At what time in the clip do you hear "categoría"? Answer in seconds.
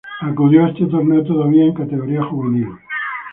1.75-2.23